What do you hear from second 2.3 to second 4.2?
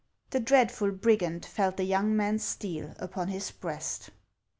steel upon his breast.